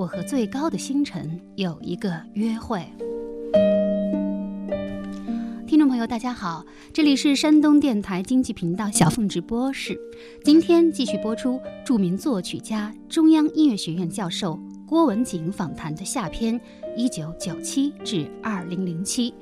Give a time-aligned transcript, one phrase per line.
[0.00, 2.82] 我和最高的星辰有一个约会。
[5.66, 9.94] 听众朋友，大家好，这里是山东电台经济频道小凤直播室。
[10.42, 16.58] 今天继续播出著名作曲家、中央音乐学院教授郭文景访谈的下篇
[16.96, 19.34] （一九九七至二零零七）。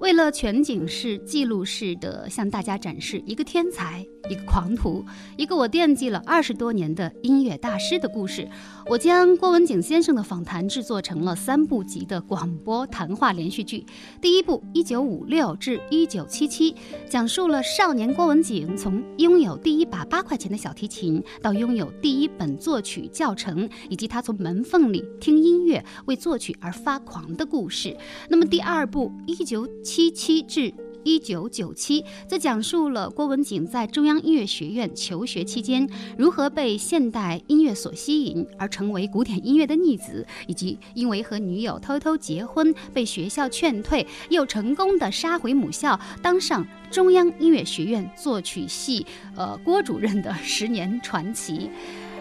[0.00, 5.04] 为了全景式、记录式的向大家展示一个天才、一个狂徒、
[5.36, 8.48] 一个我惦记了二十多年的音乐大师的故事，
[8.86, 13.84] 我将郭文景先生的访谈制作成了三部集的广播谈话连续剧。
[14.22, 16.74] 第一部一九五六至一九七七，
[17.06, 27.94] 讲述了少年郭文景从拥有第一把八块钱的小提琴到拥有第一本作曲教程，以及他从门缝里听音乐、为作曲而发狂的故事。
[28.30, 29.68] 那么第二部一九。
[29.92, 35.84] 七七至一九九七，则讲述了郭文景在中央音乐学院求学期间，
[36.16, 49.04] 如何被现代音乐所吸引，而成为古典音乐的逆子，以及因为和女友偷偷结婚，被学校劝退，又成功的杀回母校，当上中央音乐学院作曲系
[49.34, 51.68] 呃郭主任的十年传奇。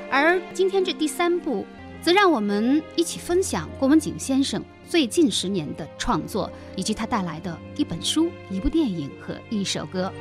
[0.09, 1.64] 而今天这第三部，
[2.02, 4.64] 则让我们一起分享郭文景先生。
[4.88, 10.11] 最近十年的创作，以及他带来的一本书、一部电影和一首歌。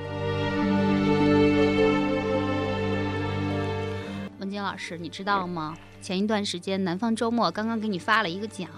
[4.59, 5.77] 文晶老师，你知道吗？
[6.01, 8.69] 前一段时间，南方周末刚刚给你发了一个奖，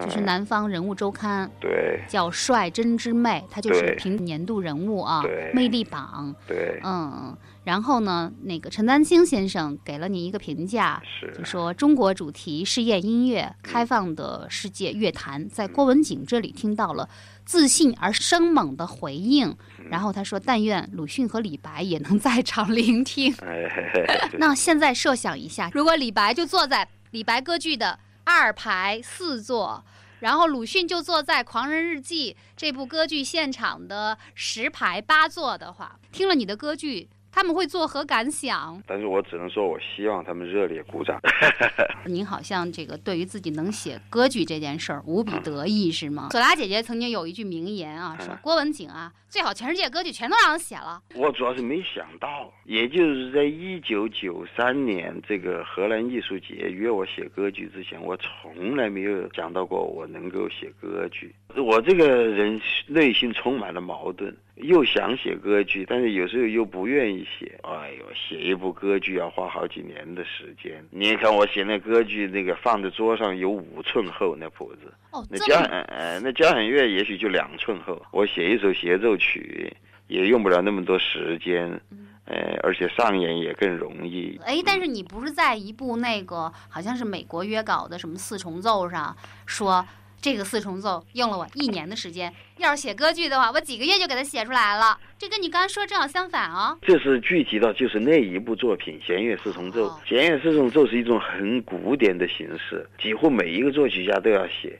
[0.00, 7.36] 就是南方人物周刊，对，叫“率真之魅”，它就是评年度人物啊，魅力榜，对，嗯。
[7.64, 11.02] 然后呢，那个陈丹青先生给了你一个评价，
[11.36, 17.08] 就说中国主题试验音乐，开放的世界乐坛，在郭文景这里听到了
[17.46, 19.56] 自信而生猛的回应。
[19.88, 23.32] 然后他说：“但愿鲁迅和李白也能在场聆听。”
[24.38, 29.84] 那现在设想一下，如果李白就坐在李白歌剧的二排四座，
[30.18, 37.08] 然后鲁迅就坐在《狂人日记》这部歌剧现场的十排八座的话，听了你的歌剧。
[37.36, 38.82] 他们会作何感想？
[38.86, 41.20] 但是我只能说，我希望他们热烈鼓掌。
[42.06, 46.28] 您好像这个对于自己能写歌剧这件事儿无比得意，是吗？
[46.30, 50.98] 索拉姐姐曾经有一句名言啊，说郭文景啊，最好全世界歌剧全都让人写了。
[51.14, 61.34] 我主要是没想到，也就是在一九九三年这个荷兰艺术节约我写歌剧之前，我从来没有想到过我能够写歌剧。
[61.62, 64.34] 我这个人内心充满了矛盾。
[64.56, 67.60] 又想写歌剧，但是有时候又不愿意写。
[67.62, 70.82] 哎呦，写一部歌剧要花好几年的时间。
[70.90, 74.90] 你看我写那歌剧，那个放在桌上有五寸厚那谱子。
[75.10, 78.00] 哦，那交呃那交响乐也许就两寸厚。
[78.12, 79.70] 我写一首协奏曲
[80.06, 81.78] 也用不了那么多时间，
[82.24, 84.40] 呃，而且上演也更容易。
[84.42, 89.86] 哎，但是你不是在一部那个好像是美国约稿的什么四重奏上说？
[90.20, 94.98] 这个四重奏用了我一年的时间，要是写歌剧的话，我几个月就给它写出来了。
[95.18, 96.76] 这跟你刚才说正好相反哦。
[96.82, 99.88] 这是具体到就是那一部作品《弦乐四重奏》。
[100.08, 104.78] 弦乐四重奏是一种很古典的形式，几乎每一个作曲家都要写。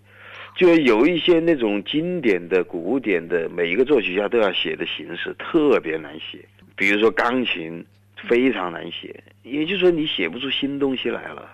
[0.57, 6.45] 就有一些那种经典的、古典的，每一个作曲家都要写的形式特别难写。
[6.75, 7.85] 比如说钢琴
[8.29, 11.49] 非常难写，也就是说你写不出新东西来了。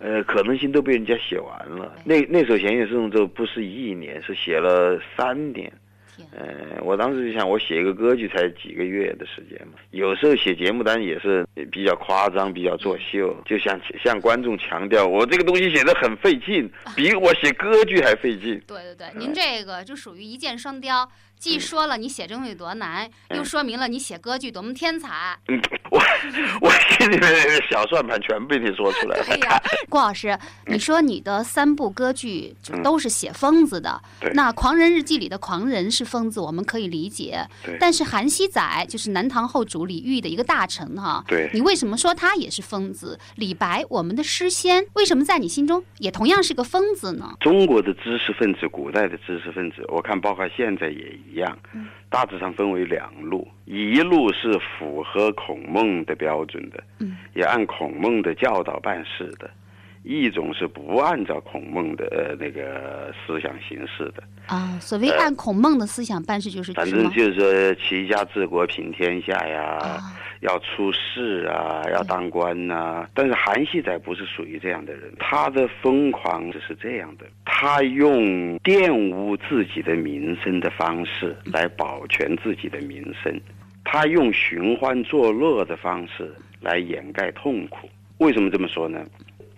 [0.00, 1.94] 呃，可能性都被人家写完了。
[2.04, 5.70] 那那首弦乐四重奏不是一年，是写了三年。
[6.32, 9.74] 呃，我当时就想，我写一个歌剧才几个月的时间嘛。
[9.90, 18.60] 有时候写节目单也是比较夸张，比较作秀，就想向观众强调，我这个东西写的很费劲，比我写歌剧还费劲。
[18.66, 21.08] 对对对，您这个就属于一箭双雕。
[21.38, 25.34] 既说了你写这东西多难，又说明了你写歌剧多么天才。
[25.48, 25.58] 嗯，
[26.60, 29.62] 我我心里面的小算盘全被你说出来了。
[29.88, 34.00] 郭老师， 你说你的三部歌剧就都是写疯子的，
[34.34, 37.44] 那《狂人日记》里的狂人是疯子，我们可以理解。
[37.78, 41.24] 但是韩熙载就是南唐后主李煜的一个大臣哈。
[41.26, 41.50] 对。
[41.52, 43.18] 你为什么说他也是疯子？
[43.36, 47.34] 李白，我们的诗仙，为什么在你心中也同样是个疯子呢？
[47.40, 51.10] 中国的知识分子，古代的知识分子，我看包括现在也。
[51.30, 51.58] 一样，
[52.10, 56.82] 大致上分为两路，一路是符合孔孟的标准的，
[57.34, 59.48] 也按孔孟的教导办事的；
[60.02, 64.78] 一种是不按照孔孟的呃那个思想行事的啊。
[64.80, 70.00] 所谓按孔孟的思想办事，就是反正就是说齐家治国平天下呀，
[70.40, 73.06] 要出仕啊，要当官呐。
[73.14, 83.38] 但是韩熙载不是属于这样的人，他的疯狂是这样的：他用玷污自己的名声的方式来保全自己的名声，
[83.84, 87.88] 他用寻欢作乐的方式来掩盖痛苦。
[88.16, 89.04] 为什么这么说呢？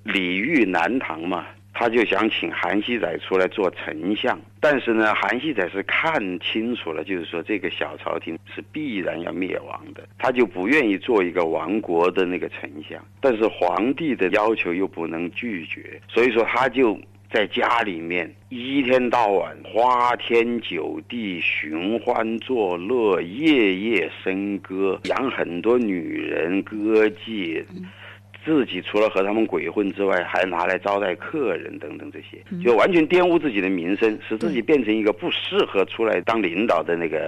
[0.05, 13.03] 李煜南唐嘛，他就想请韩熙载出来做丞相，但是呢，韩熙载是看清楚了，就是说这个小朝廷是必然要灭亡的，他就不愿意做一个亡国的那个丞相。
[13.21, 17.01] 但是皇帝的要求又不能拒绝，所以说他就
[17.31, 27.65] 在家里面一天到晚花天酒地、寻欢作乐、夜夜笙歌，养很多女人歌妓。
[28.45, 37.19] 自己除了和他们鬼混之外，还拿来招待客人等等这些，就完全玷污自己的名声，使自己变成一个不适合出来当领导的那个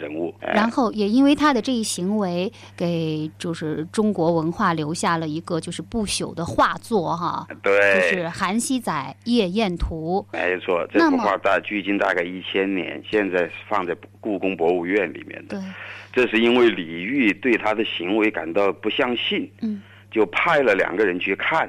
[0.00, 0.34] 人物。
[0.40, 7.46] 然后也因为他的这一行为，给就是中国文化留下了一个就是不朽的画作哈。
[7.62, 10.26] 对，就是《韩熙载夜宴图》。
[10.36, 15.56] 没错，这幅画大距今大概一千年，现在放在故宫博物院里面的。
[15.58, 15.60] 对，
[16.12, 19.50] 这是因为李煜对他的行为感到不相信。
[19.62, 19.80] 嗯。
[20.14, 21.68] 就派了两个人去看，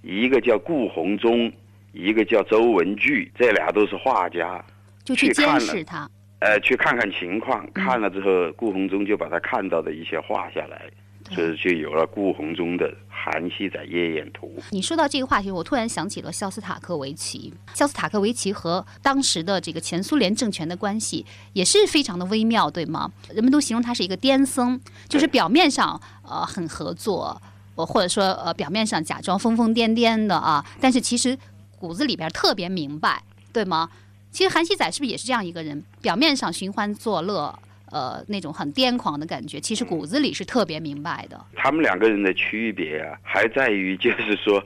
[0.00, 1.52] 一个叫顾鸿忠，
[1.92, 4.64] 一个叫周文具，这俩都是画家，
[5.04, 6.08] 就去监视他。
[6.40, 10.90] 呃，去看看情况，看了之后，顾鸿忠就把他看到的一些画下来，
[11.28, 14.50] 就是就有了顾鸿忠的《韩熙载夜宴图》。
[14.70, 17.52] 你说到这个话题，我突然想起了肖斯塔科维奇。
[17.74, 23.12] 肖斯塔科维奇和当时的这个前苏联政权的关系也是非常的微妙，对吗？
[23.28, 27.40] 人们都形容他是一个癫僧，就是表面上呃很合作。
[27.74, 31.36] 我或者说，呃，表面上假装疯疯癫癫的啊，但是其实
[31.78, 33.22] 骨子里边特别明白，
[33.52, 33.90] 对吗？
[34.30, 35.82] 其实韩熙载是不是也是这样一个人？
[36.02, 37.56] 表面上寻欢作乐，
[37.90, 41.40] 呃，那种很癫狂的感觉，其实骨子里是特别明白的。
[41.54, 44.60] 他们两个人的区别啊，还在于就是说，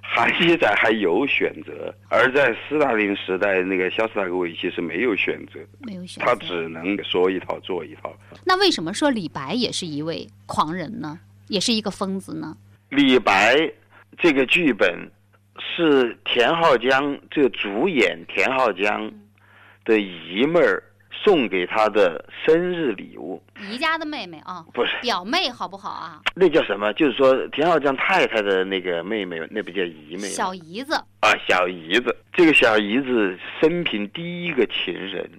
[0.00, 8.12] 韩熙载还有选择，而在斯大林时代，那个肖斯塔科维奇是没有选择，没有选择，他只能说一套做一套。
[8.44, 11.20] 那为什么说李白也是一位狂人呢？
[11.52, 12.56] 也是一个疯子呢。
[12.88, 13.54] 李白
[14.16, 15.10] 这个剧本
[15.58, 19.12] 是田浩江这个主演田浩江
[19.84, 20.82] 的姨妹儿
[21.22, 23.42] 送给他的生日礼物。
[23.70, 26.22] 姨家的妹妹啊，不是表妹，好不好啊？
[26.34, 26.90] 那叫什么？
[26.94, 30.20] 就是说田浩江太太的那个妹妹，那不叫姨妹？
[30.28, 32.16] 小姨子啊，小姨子。
[32.32, 35.30] 这个小姨子生平第一个情人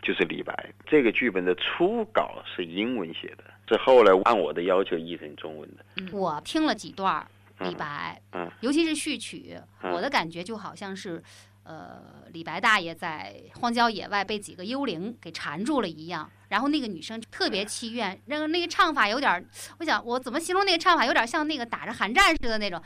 [0.00, 0.72] 就是李白。
[0.86, 3.44] 这个剧本的初稿是英文写的。
[3.68, 5.84] 是后来按我的要求译成中文的。
[6.12, 7.24] 我听了几段
[7.60, 11.22] 李白，嗯，尤其是序曲，我的感觉就好像是，
[11.64, 12.00] 呃，
[12.32, 19.44] 李白大爷在荒郊野外被几个幽灵给缠住了一样，然后那个女生特别凄怨，那个那个唱法有点，
[19.80, 22.80] 我想我怎么形容那个唱法，有点像那个打着寒战似的那种，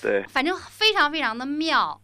[0.00, 2.00] 对，反正非常非常的妙。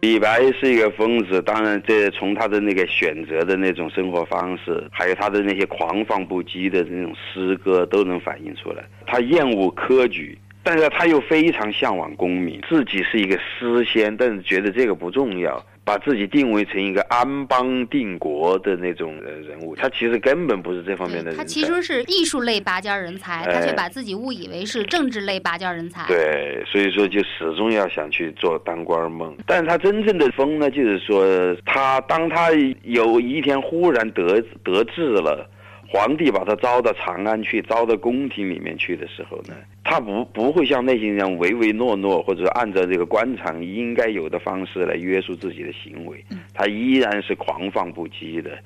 [0.00, 8.84] 李白是一个疯子，当然，这从他的那个选择的那种生活方式，还有他的那些狂放不羁的那种诗歌，都能反映出来。
[9.06, 15.64] 他厌恶科举，但是他又非常向往功名，自己是一个诗仙，但是觉得这个不重要。
[15.84, 21.36] 把自己定位成一个安邦定国的那种人物，他其实根本不是这方面的人。
[21.36, 26.06] 他其实是艺术类拔尖人才，他却把自己误以为是政治类拔尖人才。
[26.06, 29.36] 对，所以说就始终要想去做当官梦。
[29.44, 31.26] 但是他真正的疯呢，就是说
[31.66, 32.52] 他当他
[32.84, 35.50] 有一天忽然得得志了。
[35.92, 48.58] 皇帝把他招到长安去，招到宫廷里面去的时候呢，他不不会像那些人唯唯诺诺，或者按照这个官场应该有的方式来约束自己的行为，他依然是狂放不羁的，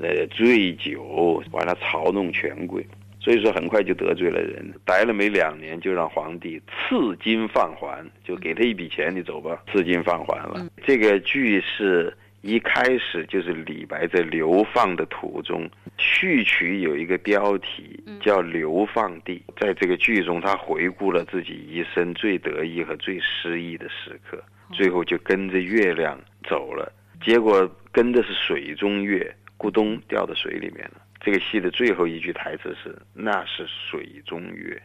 [0.00, 2.82] 呃，醉酒，完了嘲弄权贵，
[3.20, 10.66] 所以说很快就得罪了人，待了没两年就让皇帝赐金放还，就给他一笔钱，你走吧，赐金放还了。
[10.86, 12.16] 这个剧是。
[12.42, 15.68] 一开始就是李白在流放的途中，
[15.98, 19.42] 序曲有一个标题叫《流放地》。
[19.60, 24.42] 在这个剧中，他回顾了自己一生最得意和最失意的时刻，
[24.72, 26.18] 最后就跟着月亮
[26.48, 26.90] 走了。
[27.22, 31.02] 结果跟的是水中月，咕咚掉到水里面了。
[31.20, 34.82] 这个戏的最后一句台词是：“那是水中月。”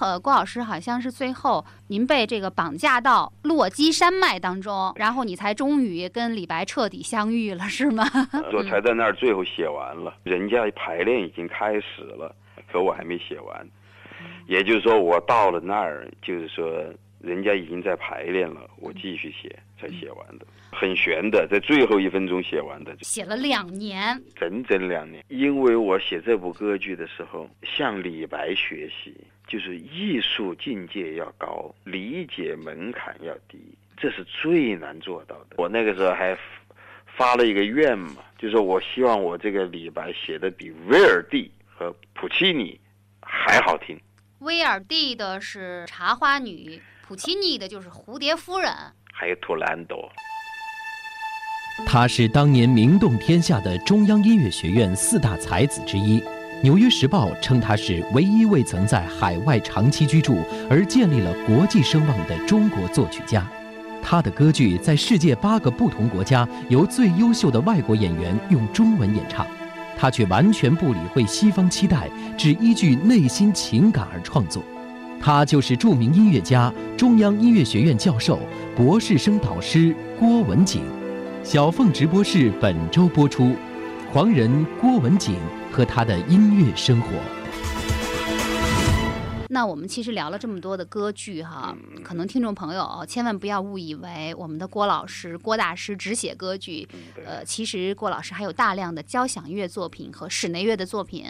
[0.00, 8.04] 呃，郭老师好像是最后您被这个绑架到洛基山脉当中，然后你才终于跟李白彻底相遇了，是吗？
[8.52, 12.34] 我才在那儿最后写完了，人家排练已经开始了，
[12.70, 13.68] 可我还没写完。
[14.46, 16.66] 也就是说，我到了那儿，就是说
[17.20, 25.24] 人家已经在排练了，我继续写才写完的，很悬的，在最后一分钟写完的，写了两年，整整两年。
[25.28, 33.58] 因为我写这部歌剧的时候，向李白学习，就是艺术境界要高，理解门槛要低，
[33.96, 35.56] 这是最难做到的。
[35.58, 36.36] 我那个时候还
[37.16, 42.80] 发了一个愿嘛，就是我希望我这个李白写的比威尔第和普契尼
[43.20, 44.00] 还好听。
[44.38, 48.70] 威尔第的是《茶花女》，普契尼的就是《蝴蝶夫人》，
[49.12, 50.10] 还有图兰朵。
[51.86, 56.20] 他是当年名动天下的中央音乐学院四大才子之一，
[56.62, 60.38] 《纽约时报》称他是唯一未曾在海外长期居住
[60.70, 63.44] 而建立了国际声望的中国作曲家。
[64.00, 69.44] 他的歌剧在世界八个不同国家由最优秀的外国演员用中文演唱。
[69.98, 74.62] 他却完全不理会西方期待，只依据内心情感而创作。
[75.20, 78.38] 他就是著名音乐家、中央音乐学院教授、
[78.76, 80.82] 博士生导师郭文景。
[81.42, 83.56] 小凤直播室本周播出，
[84.12, 85.34] 狂人郭文景
[85.72, 87.41] 和他的音乐生活。
[89.52, 96.88] 那我们其实聊了这么多的歌剧哈，可能听众朋友千万不要误以为我们的郭老师、郭大师只写歌剧，
[97.26, 101.26] 呃，其实郭老师还有大量的交响乐作品和室内乐的作品，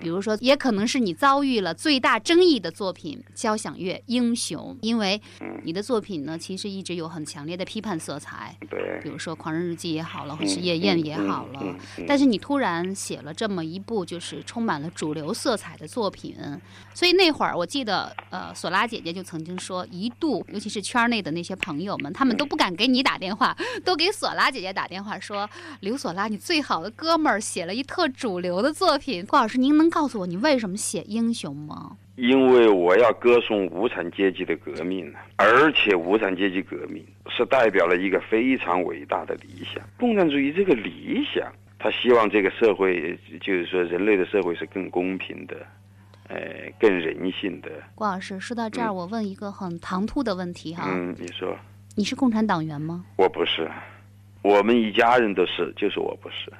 [0.00, 5.22] 比如说，也可能是你遭遇了最大争议的作品——交响乐《英雄》，因为
[5.62, 11.76] 你的作品呢，其实一直有很强烈的批判色彩，对，比如说《狂人日记》也好了，或是《夜宴》也好了，
[12.08, 16.36] 但是你突然写了这么一部就是充满了主流色彩的作品，
[16.92, 17.59] 所以那会儿。
[17.60, 25.46] 我记得，呃，索拉姐姐就曾经说，一度，尤其是圈内的那些朋友们，他们都不敢给你打电话，都给索拉姐姐打电话说
[25.80, 31.98] ：“刘索拉，你最好的哥们儿写了一特主流的作品。”郭老师，您能告诉我你为什么写英雄吗？
[32.16, 39.84] 因为我要歌颂无产阶级的革命而且无产阶级革命是代表了一个非常伟大的理想。
[39.98, 45.54] 共产主义这个理想，他希望这个社会，就是说人类的社会是更公平的。
[46.30, 50.84] 呃，更人性的郭老师，说到这儿，我问一个很唐突的问题哈。
[50.86, 51.56] 嗯，你说，
[51.96, 53.04] 你是共产党员吗？
[53.16, 53.68] 我不是，
[54.42, 56.52] 我们一家人都是，就是我不是。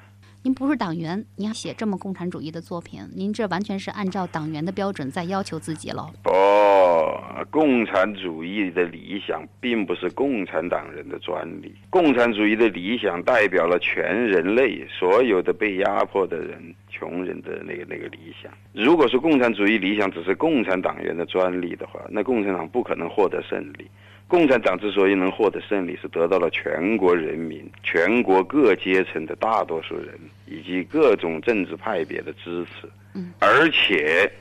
[0.43, 6.09] 您不是党员，您要写这么共产主义的作品，您这完全是按照党员的标准在要求自己喽。
[6.23, 18.51] 哦，共产主义的理想并不是共产党人的专利，共产主义的理想代表了全人类所有的被压迫的人、穷人的那个那个理想。
[18.73, 23.87] 如果是共产主义理想只是共产党员的专利的话，那共产党不可能获得胜利。
[24.31, 32.87] 共产党之所以能获得胜利，是得到了全国人民、全国各阶层的大多数人以及各种政治派别的支持。
[33.13, 34.31] 嗯，而且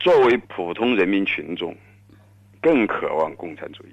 [0.00, 1.72] 作为普通人民群众，
[2.60, 3.92] 更渴望共产主义。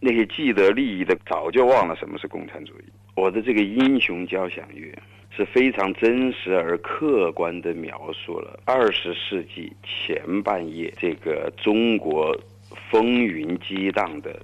[0.00, 2.84] 那些既得利益的早就忘了什么是共产主义。
[3.14, 4.90] 我的这个英雄交响乐
[5.36, 12.34] 是非常真实而客观地描述了二十世纪前半叶这个中国
[12.90, 14.40] 风云激荡的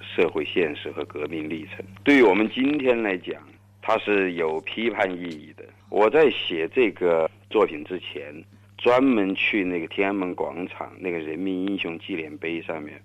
[0.00, 1.84] 社会现实和革命历程。
[2.04, 3.42] 对于我们今天来讲，
[3.82, 5.64] 它是有批判意义的。
[5.88, 8.34] 我在写这个作品之前，
[8.78, 13.00] 专门去那个天安门广场那个人民英雄纪念碑上面，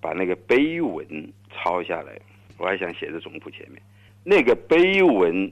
[0.00, 2.12] 把那个碑文抄下来。
[2.58, 3.82] 我还想写在总谱前面，
[4.22, 5.50] 那个碑文。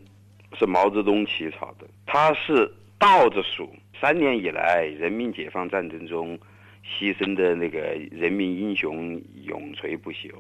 [0.59, 6.39] 是毛泽东起草的，他是倒着数三年以来人民解放战争中
[6.85, 10.31] 牺牲的那个人民英雄永垂不朽，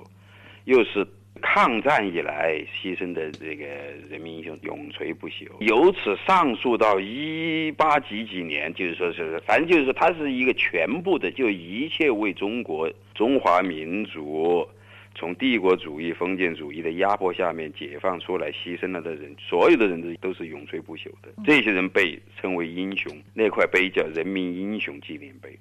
[0.65, 1.07] 又是
[1.41, 3.65] 抗战以来牺牲的这个
[4.11, 14.69] 人民英雄永垂不朽，由此上溯到一八几几年，就是说是反正就是说它是一个全部的，就一切为中国中华民族。
[15.15, 21.29] 从帝国主义、封建主义的压迫下面解放出来、牺牲了的人，所有的人都都是永垂不朽的。
[21.45, 25.55] 这些人被称为英雄，那块碑叫人民英雄纪念碑。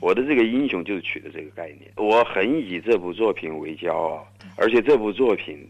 [0.00, 1.90] 我的这个英雄就是取的这个概念。
[1.96, 5.66] 我很以这部作品为骄傲，而且这部作品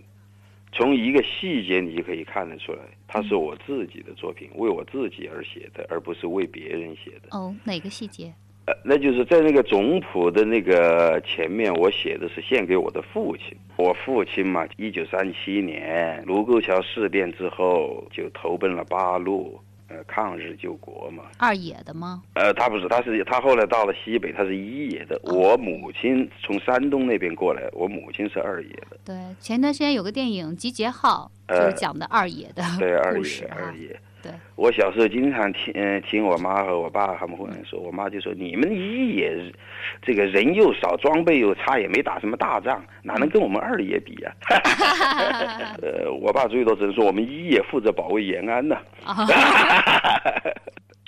[0.72, 7.36] 从一个细节你就可以看得出来，它是我自己的作品，为我自己而写的，而不是为别人写的。
[7.36, 8.32] 哦，哪个细节？
[8.64, 13.56] 呃，那就是在那个总谱的那个前面，我写的是献给我的父亲。
[13.76, 19.60] 我父亲嘛，一九三七年卢沟桥事变之后就投奔了八路，
[19.92, 21.24] 呃，抗日救国嘛。
[21.36, 22.22] 二野的吗？
[22.34, 25.20] 呃，他不是，他是他后来到了西北，他是一野的。
[25.24, 28.96] 我母亲从山东那边过来，我母亲是二野的。
[29.04, 34.00] 对，前段时间有个电影《集结号》，就是讲的二野的对二野二野。
[34.22, 39.52] 对，我小时候经常听嗯听我妈和我爸他们会说，我妈就说你们一也，
[40.00, 44.32] 这个人又少，装备又差，也没打什么大仗，哪能跟我们二爷比呀？
[45.82, 48.76] 呃，我爸最多只能说我们一也负责保卫延安呢。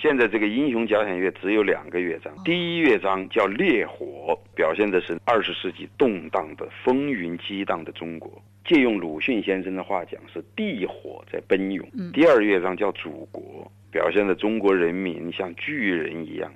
[0.05, 8.39] 现在这个英雄交响乐只有两个乐章，第一乐章叫烈火，表现的是二十世纪动荡的风云激荡的中国。
[8.63, 11.83] 借用鲁迅先生的话讲，是地火在奔涌。
[12.13, 16.53] 第二乐章叫祖国，表现的中国人民像巨人一样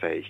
[0.00, 0.22] 在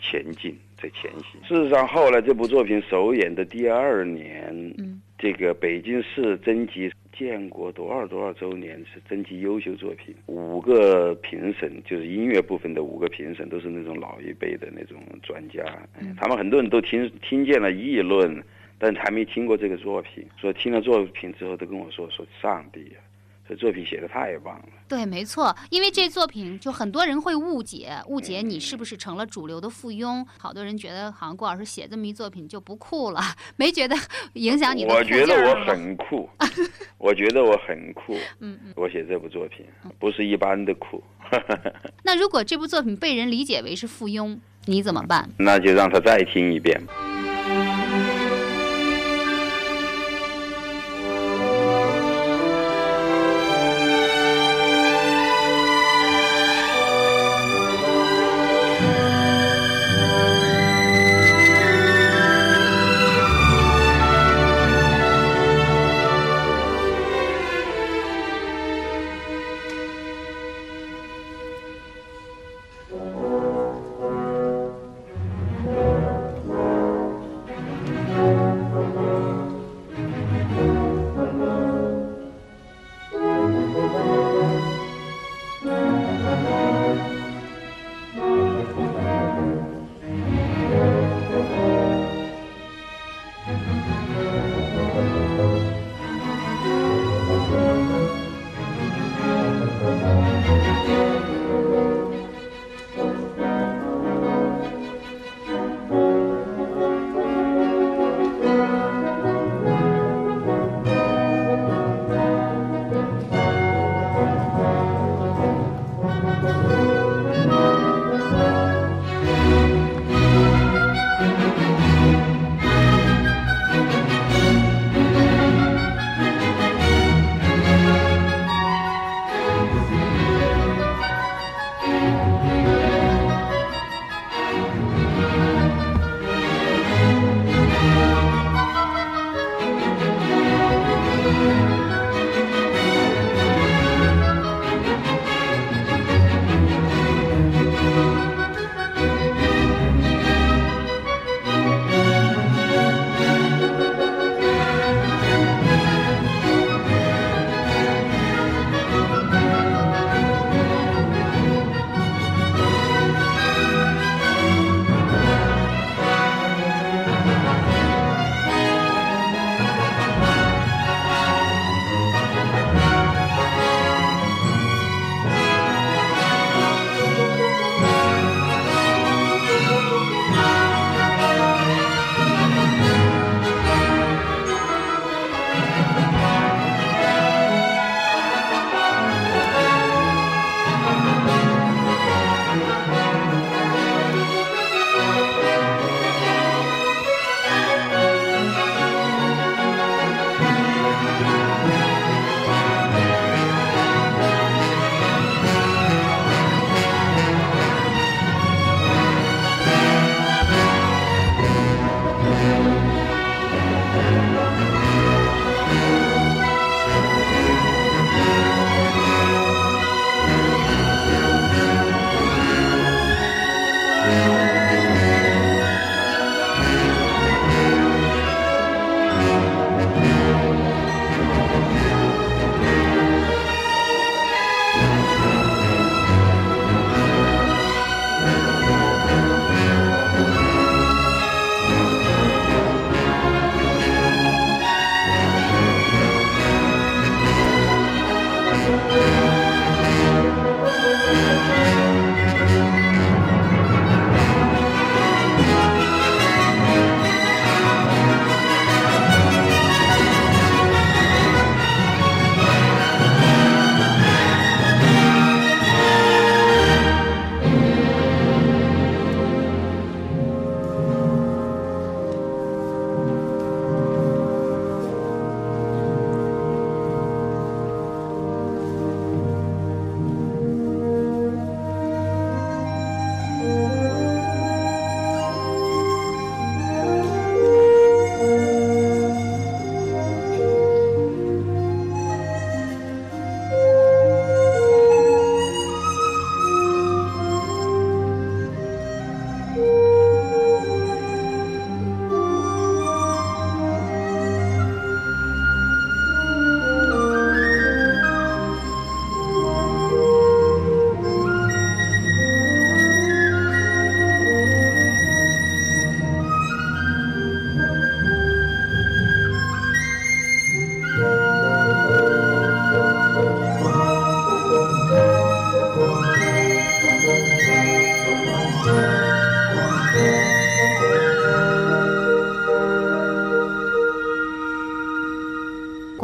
[0.00, 1.38] 前进，在前行。
[1.46, 4.74] 事实上，后来这部作品首演的第二年，
[5.18, 15.64] 这个北京市征集建国多少多少周年是征集优秀作品，五个评审就是音乐部分的五个评审都是那种老一辈的那种专家，
[16.16, 18.42] 他们很多人都听听见了议论。
[18.78, 22.98] 但还没听过这个作品，说听了作品之后都跟我说说上帝呀，
[23.48, 24.64] 这作品写的太棒了。
[24.88, 30.24] 对，没错，因为这作品就很多人会误解，误解你是不是成了主流的附庸。
[30.38, 33.20] 好多人觉得好像郭老师写这么一作品就不酷了，
[33.56, 33.96] 没觉得
[34.34, 36.28] 影响你的 我觉得我很酷，
[36.98, 38.14] 我觉得我很酷。
[38.40, 39.66] 嗯嗯，我写这部作品
[39.98, 41.02] 不是一般的酷。
[42.04, 45.28] 那如果这部作品被人理解为是附庸，你怎么办？
[45.38, 46.80] 那就让他再听一遍。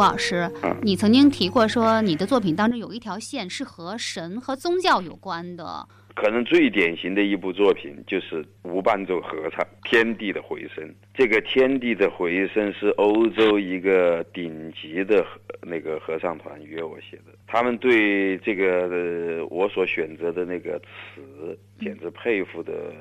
[0.03, 5.87] 郭老师，嗯你曾经提过说你的作品当中有一条线是和神和宗教有关的。
[6.17, 10.85] 可能最典型的一部作品就是无伴奏合唱《天地的回声》。
[11.15, 22.93] 这个《天地的回声》是欧洲一个顶级的合那个合唱团约我写的，他们对这个、呃我所选择的那个词简直佩服的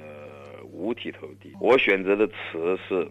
[0.71, 1.51] 五体投地。
[1.59, 3.07] 我选择的词是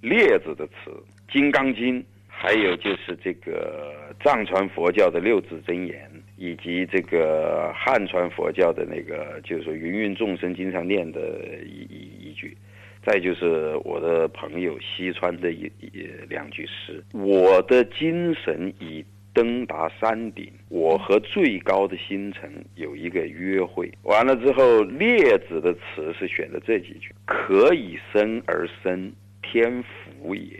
[0.00, 0.90] 列子的词，
[1.32, 2.02] 《金刚经》，
[2.42, 11.20] 还有就是这个藏传佛教的六字真言，以及这个汉传佛教的那个，就是说芸芸众生经常念的
[11.66, 12.56] 一一一句。
[13.04, 23.92] 再就是我的朋友西川的一一两句诗：我的精神已登达山顶，我和最高的星辰有一个约会。
[24.04, 30.56] 完了之后，列子的词是选的这几句：可以生而生，天福也；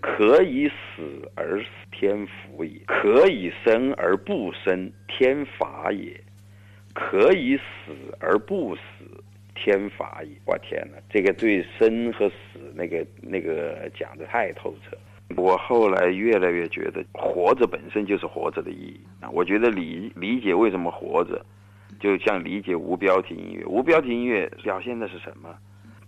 [0.00, 6.12] 可以死而死，天福也；可以生而不生，天法也；
[6.94, 8.80] 可以死而不死，
[9.54, 10.30] 天法也。
[10.46, 14.96] 我天哪，这个对生和死那个那个讲的太透彻。
[15.36, 19.00] 我后来越来越觉得，活着本身就是活着的意义！
[19.32, 21.44] 我觉得理理解为什么活着，
[22.00, 23.64] 就像理解无标题音乐。
[23.66, 25.54] 无标题音乐表现的是什么？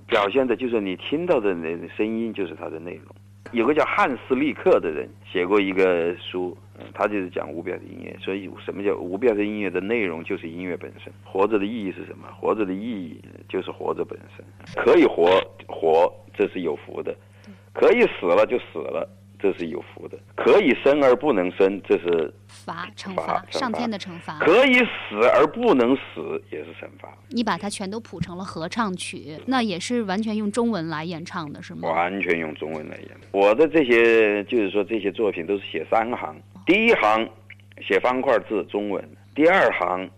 [0.09, 3.07] 表现的就是你听到的那声音就是它的内容。
[3.53, 8.17] 有个叫汉斯利克的人写过一个书，嗯，他就是讲无标准音乐。
[8.19, 11.13] 所以什么叫无标准音乐的内容就是音乐本身。
[11.23, 12.29] 活着的意义是什么？
[12.41, 14.45] 活着的意义就是活着本身。
[14.75, 17.13] 可以活活，这是有福的；
[17.75, 19.09] 可以死了就死了，
[19.43, 24.39] 这是有福的；可以生而不能生，这是罚惩罚上天的惩罚。
[24.39, 27.13] 可以死而不能死，也是惩罚。
[27.29, 31.91] 你把它全都谱成了合唱曲，那也是完全用中文来演唱的，是吗？
[31.91, 33.09] 完全用中文来演。
[33.33, 37.29] 我的这些就是说这些作品都是写三行，第一行
[37.81, 40.09] 写方块字中文，第二行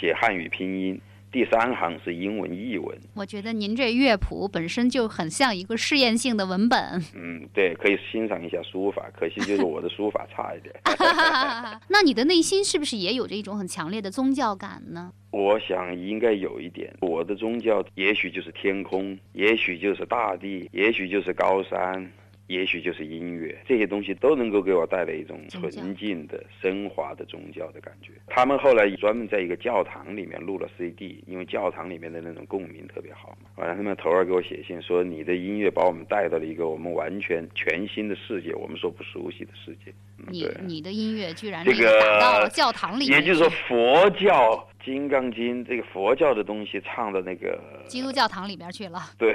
[0.00, 0.98] 写汉语拼音，
[1.32, 2.96] 第三行是英文译文。
[3.14, 6.78] 我觉得您这乐谱本身就很像一个试验性的文本。
[7.14, 10.74] 嗯，对，可以欣赏一下书法，可惜就是我的书法差一点。
[11.88, 15.10] 那你的内心是不是也有着一种很强烈的宗教感呢？
[15.30, 22.12] 我想应该有一点，我的宗教也许就是天空，也许就是大地，也许就是高山，
[22.48, 28.12] 也许就是音乐，这些东西都能够给我带来一种纯净的、升华的宗教的感觉。
[28.26, 33.48] 他们后来专门在一个教堂里面录了 CD，因为教堂里面的那种共鸣特别好嘛。
[33.56, 39.92] 完了，他们头儿给我写信说，你的音乐把我们带到了一个我们完全全新的世界，我们所不熟悉的世界。
[40.18, 40.48] 嗯，你。
[40.64, 49.02] 你的音乐居然这个打到了教堂里面也就是说，佛教《金刚经》这个佛教的东西唱到那个，基督教堂里边去了。
[49.16, 49.34] 对，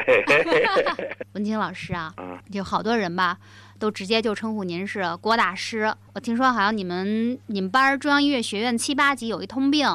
[1.33, 3.38] 文清老师啊，嗯有好多人吧，
[3.79, 5.93] 都直接就称呼您是郭大师。
[6.13, 9.88] 我听说好像你们你们班儿中央音乐学院七八级有一通病，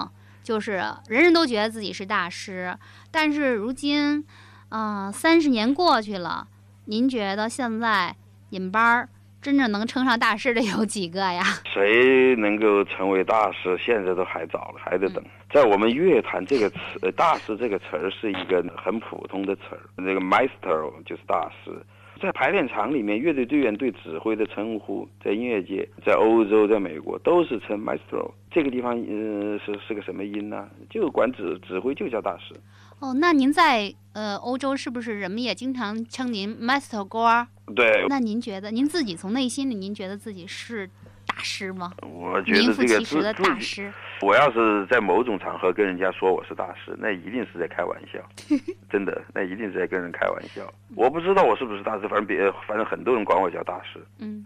[0.42, 2.76] 就是人人都觉得自己是大师，
[3.10, 4.24] 但是如今，
[4.70, 6.48] 啊、三十年过去了，
[6.86, 8.16] 您觉得现在
[8.50, 9.08] 你们班儿
[9.42, 11.42] 真正能称上大师的有几个呀？
[11.66, 15.22] 谁能够成为大师，现在都还早了，还得等。
[15.50, 21.72] 在我们乐坛，这个词“呃大师”这个词儿是一个很普通的词儿，那个 maestro 就是大师。
[22.20, 28.30] 在排练场里面，乐队队员对指挥的称呼，在音乐界，在欧洲，在美国都是称 maestro。
[28.48, 30.68] 这个地方，嗯、是是个什么音呢？
[30.88, 32.54] 就管指指挥就叫大师。
[33.02, 37.48] 哦，那您在呃欧洲是不是人们也经常称您 Master 郭儿？
[37.74, 40.88] 对，那您觉得您自己从内心里，您觉得自己是
[41.26, 41.90] 大师吗？
[42.02, 43.92] 我觉名得这个副其实的大师。
[44.20, 48.20] 我要是在某种场合跟人家说我是大师，那一定是在开玩笑，
[48.88, 50.62] 真的，那一定是在跟人开玩笑。
[50.94, 54.00] 我不知道我是不是大师，反正别，反正很多人管我叫大师。
[54.20, 54.44] 嗯，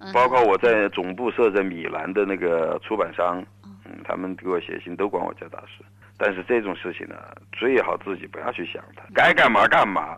[0.00, 3.42] 嗯，包括我在总部设在米兰的那个出版商，
[3.88, 5.82] 嗯，他们给我写信都管我叫大师。
[6.16, 7.14] 但是这种事情呢，
[7.52, 10.16] 最好自己不要去想它，该干嘛干嘛。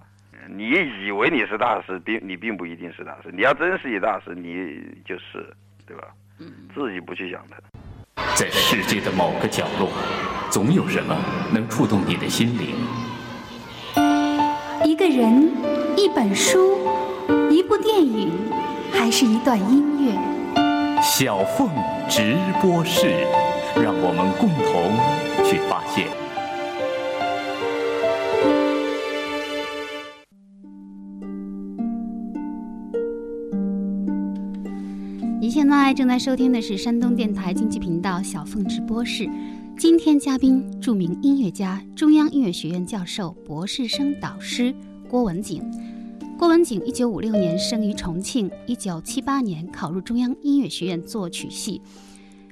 [0.48, 0.70] 你
[1.04, 3.30] 以为你是大师，并你并不一定是大师。
[3.32, 5.46] 你要真是一大师，你就是，
[5.86, 6.04] 对吧？
[6.74, 7.56] 自己不去想它。
[8.34, 9.90] 在世界的某个角落，
[10.50, 11.14] 总有什么
[11.52, 12.74] 能触动你的心灵。
[14.84, 15.52] 一个人，
[15.98, 16.88] 一本书，
[17.50, 18.32] 一部电影，
[18.90, 21.02] 还是一段音乐？
[21.02, 21.68] 小凤
[22.08, 23.26] 直播室，
[23.76, 26.08] 让我们共同去发现。
[35.40, 39.28] 您现在正在收听的是山东电台经济频道小凤直播室。
[39.76, 44.74] 今天嘉宾，著名音乐家、中央音乐学院教授、博士生导师
[45.08, 45.62] 郭文景。
[46.38, 51.80] 郭文景一九五六年生于重庆，一九七八年考入中央音乐学院作曲系。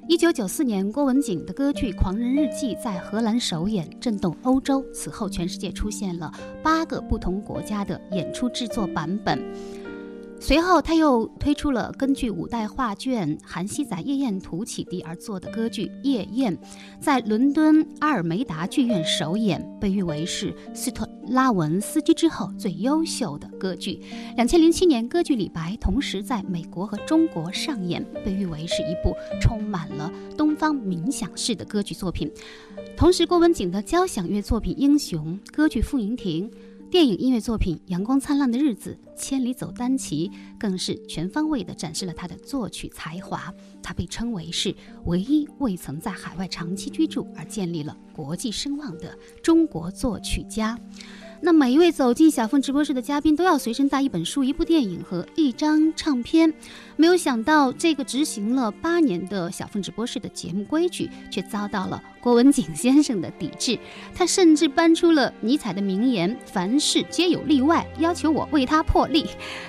[0.09, 4.83] 一九九四年，郭文景的歌剧《狂人日记》在荷兰首演，震动欧洲。
[4.91, 6.31] 此后，全世界出现了
[6.63, 9.39] 八个不同国家的演出制作版本。
[10.41, 16.55] 随后，他又推出了根据五代画卷《韩熙载夜宴图》启迪而作的歌剧《夜宴》，
[16.99, 24.01] 在伦敦阿尔梅达剧院首演，被誉为是斯特拉文斯基之后最优秀的歌剧。
[24.37, 32.31] 两千零七年，歌剧《李白》同时在美国和中国上演，被誉为是一部充满了东方冥想式的歌剧作品。
[32.95, 36.49] 同时，郭文景的交响乐作品《英雄》、歌剧《傅莹婷》。
[36.91, 40.27] 电影音乐作品《阳光灿烂的日子》《千里走单骑》
[40.59, 43.53] 更是全方位地展示了他的作曲才华。
[43.83, 44.73] 他被称为是
[45.05, 50.75] 唯一未曾在海外长期居住而建立了国际声望的中国作曲家。
[51.41, 56.53] 那每一位走进小凤直播室的嘉宾都要随身带一本书、一部电影和一张唱片。
[56.97, 63.79] 没有想到，这个执行了八年的小凤直播室的节目规矩，却遭到了郭文景先生的抵制。
[64.13, 69.25] 他甚至搬出了尼采的名言：“凡事皆有例外”，要求我为他破例。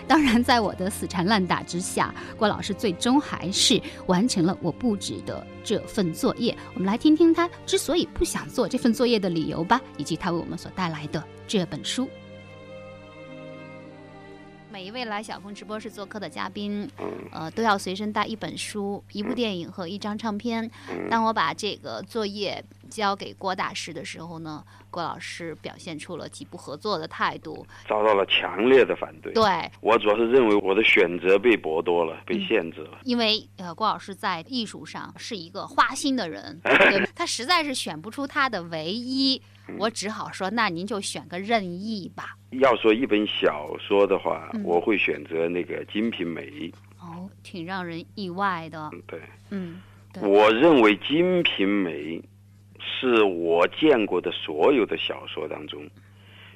[0.08, 6.56] 当然，在我的死缠烂打之下，郭老师最终还是完成了我布置的这份作业。
[6.74, 12.08] 我们来听听他之所以不想做这份作业的理由吧，以及他为我们所带来的这本书。
[14.70, 16.88] 每一位来小峰直播室做客的嘉宾，
[17.32, 20.70] 呃，都要随身带一本书、一部电影和一张唱片。
[21.10, 29.32] 当我把这个作业交给郭大师的时候呢，郭老师表现出了极不合作的态度，遭到了强烈的反对。
[29.32, 29.42] 对
[29.80, 33.00] 我主要是认为我的选择被剥夺了，被限制了。
[33.02, 39.42] 因为呃，郭老师在艺术上是一个花心的人， 对他实在是选不出他的唯一。
[39.78, 42.36] 我只好说，那您就选个任意吧。
[42.60, 46.42] 要说一本小说的话，我会选择那个《金瓶梅》。
[46.98, 48.90] 哦，挺让人意外的。
[49.06, 49.80] 对，嗯，
[50.20, 51.92] 我认为《金瓶梅》
[52.78, 55.82] 是我见过的所有的小说当中，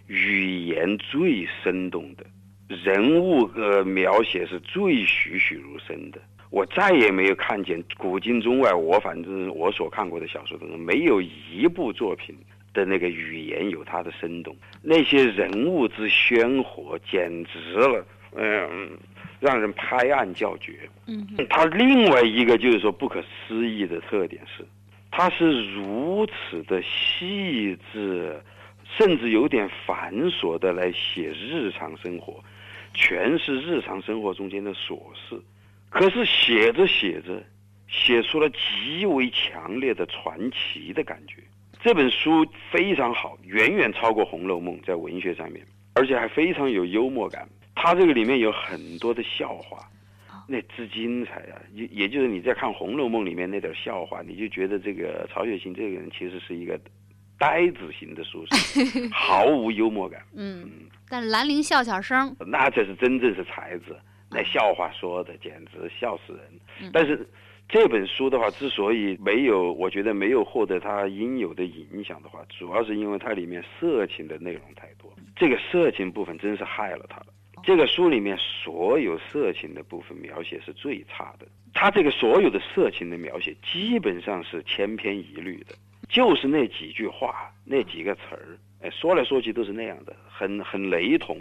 [0.06, 2.26] 语言最生动的，
[2.68, 6.20] 人物呃描写是最栩栩如生的。
[6.50, 12.36] 我再也没有看见古今中外，我反正我所看过的小说当中，没有一部作品。
[12.74, 18.04] 的那个语言有它的生动，那些人物之鲜活，简直了，
[18.36, 18.90] 嗯，
[19.40, 20.80] 让人拍案叫绝。
[21.06, 24.66] 嗯，他另外一个就是说不可思议的特点是，
[25.10, 28.36] 他是如此的细致，
[28.98, 32.42] 甚至有点繁琐的来写日常生活，
[32.92, 35.40] 全是日常生活中间的琐事，
[35.90, 37.40] 可是写着写着，
[37.86, 41.36] 写出了极为强烈的传奇的感觉。
[41.84, 47.46] 这本书非常好，远远超过《红楼梦》在文学上面，而且还非常有幽默感。
[47.74, 49.86] 它这个里面有很多的笑话，
[50.48, 51.60] 那之精彩啊！
[51.74, 56.80] 也也就是你在看《红楼梦》里面那点笑话，你就觉得这个曹雪芹这个人其实是一个
[57.38, 60.22] 呆子型的书生， 毫无幽默感。
[60.34, 60.66] 嗯，
[61.10, 63.94] 但兰陵笑笑生，那才是真正是才子，
[64.30, 66.90] 那笑话说的简直笑死人。
[66.94, 67.28] 但是。
[67.68, 75.12] 这本书的话，之所以没有，我觉得没有获得它应有的影响的话，主要是因为它里面色情的内容太多。
[75.34, 77.26] 这个色情部分真是害了他了。
[77.64, 81.46] 这个书里面所有色情的部分描写是最差的。
[81.72, 85.74] 他这个所有的色情的描写基本上是千篇一律的，
[86.08, 91.38] 就是那几句话、那几个词儿，哎，说来说去都是那样的，很很雷同，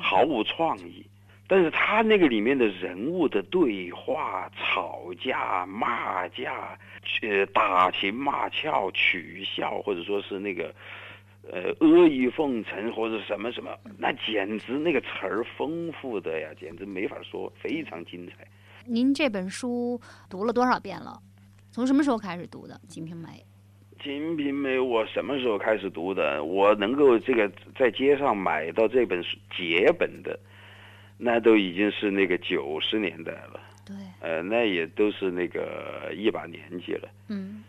[0.00, 1.06] 毫无创意。
[1.48, 6.76] 但是他那个里面的人物的对话、吵架、骂架、
[7.22, 10.74] 呃打情骂俏、取笑，或者说是那个，
[11.50, 18.46] 呃阿谀奉承或者什么什么，那简直那个词儿丰富的呀，简直没法说，非常精彩。
[18.84, 21.20] 您这本书读了多少遍了？
[21.70, 23.28] 从什么时候开始读的《金瓶梅》？
[24.04, 26.42] 《金瓶梅》我什么时候开始读的？
[26.42, 30.38] 我能够这个在街上买到这本书结本的。
[31.18, 37.64] 那都已经是那个九十年代了，对，呃，那也都是那个一把年纪了，嗯，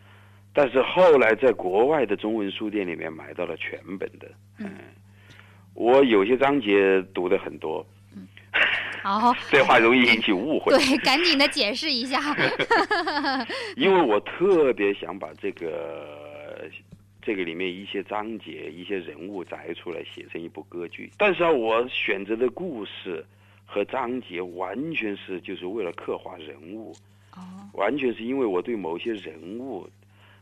[0.52, 4.68] 但是后来在国外的中文书店里面买到了全本的，嗯，
[5.72, 8.28] 我有些章节读的很多，嗯，
[9.02, 12.20] 好， 这话容易引起误会，对，赶紧的解释一下，
[13.76, 16.68] 因为我特别想把这个
[17.22, 23.24] 这个里面一些章节、一些人物摘出来写成一部歌剧，但是啊，我选择的故事。
[23.70, 26.96] 和章节完全是就是为了刻画人物，
[27.74, 29.86] 完全是因为我对某些人物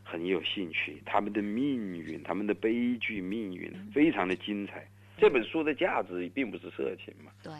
[0.01, 4.87] 很有兴趣，他们的命运，他们的悲剧命运非常的精彩，
[5.17, 7.29] 这本书的价值并不是色情嘛。
[7.43, 7.51] 对，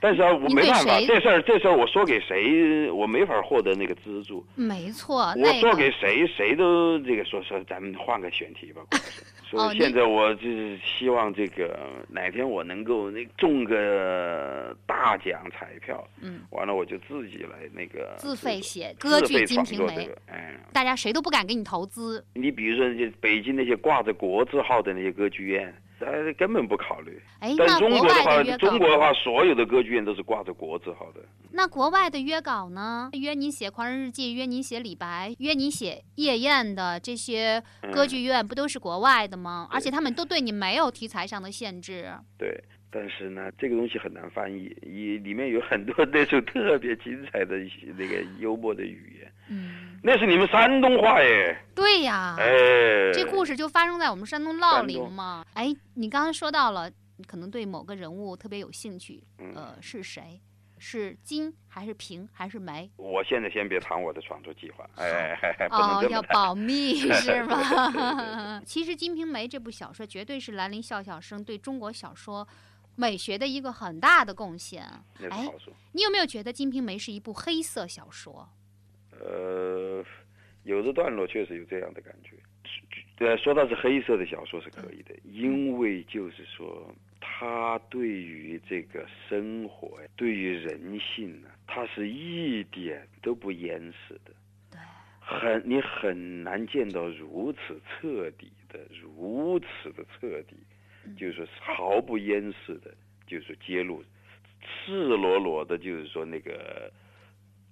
[0.00, 4.46] 但是啊，我没办法，这事儿这事儿我说给谁，我没法获得那个资助。
[4.54, 9.24] 没错，我说给谁，谁都这个说说，咱们换个选题吧，郭老师。
[9.52, 11.78] 哦你说现在我就是希望这个
[12.08, 22.24] 哪天我能够那中个大奖彩票，嗯，完了我就自己来那个自费写歌剧《金瓶梅哎，大家谁都不敢给你投资。
[22.34, 27.20] 你比如说北京那些挂着国字号的那些歌剧院，大家根本不考虑。
[27.40, 31.20] 哎，但那国外中国的话，的约稿中国的话，所有的歌剧院都是挂着国字号的。
[31.52, 33.08] 那国外的约稿呢？
[33.12, 39.66] 约你写《狂人日记》，约你写李白，约你写夜宴的这些歌剧院，不都是国外的吗？
[39.70, 42.12] 而且他们都对你没有题材上的限制。
[42.36, 52.46] 对，但是呢，这个东西很难翻译，里里面有很多那种特别精彩的一些那个幽默的语言，嗯，那是你们山东话耶，对呀，哎，
[53.12, 55.44] 这故事就发生在我们山东乐陵嘛。
[55.54, 60.40] 哎，你刚刚说到了，你可能对某个人物特别有兴趣，嗯呃，是谁？
[60.78, 62.88] 是金还是平还是梅？
[62.96, 65.36] 我现在先别谈我的创作计划，哎，
[65.72, 66.22] 哦，要。
[66.22, 68.62] 保密是吗？
[68.64, 72.46] 其实《金瓶梅》这部小说绝对是兰陵笑笑生对中国小说
[72.94, 74.84] 美学的一个很大的贡献。
[75.30, 75.48] 哎。
[75.90, 78.48] 你有没有觉得《金瓶梅》是一部黑色小说？
[79.20, 80.04] 呃，
[80.64, 82.36] 有的段落确实有这样的感觉。
[83.18, 94.32] 呃，说到是黑色的小说是可以的，因为就是说，他对于这个生活，对于人性呢，他是一点都不掩饰的。
[94.70, 94.80] 对，
[95.20, 100.56] 很你很难见到如此彻底的、如此的彻底，
[101.16, 102.92] 就是说毫不掩饰的，
[103.26, 104.04] 就是揭露，
[104.60, 106.92] 赤裸裸的，就是说那个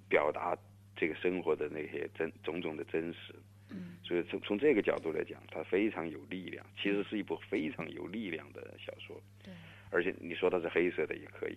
[0.08, 0.56] 表达
[0.96, 3.34] 这个生活的那些真种种的真实。
[3.70, 9.16] 嗯，所以从从这个角度来讲，它非常有力量，其实是一部非常有力量的小说。
[9.42, 9.52] 对，
[9.90, 11.56] 而且你说它是黑色的也可以。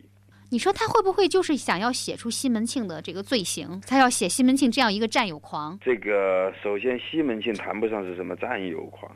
[0.50, 3.82] 你说他会不会就是想要写出西门庆的这个罪行？
[3.86, 5.78] 他要写西门庆这样一个占有狂？
[5.84, 9.14] 这个首先西门庆谈不上是什么占有狂，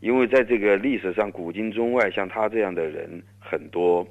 [0.00, 4.06] 因为在这个历史上古今中外像他这样的人很多，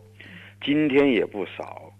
[0.65, 1.92] 今天也不少。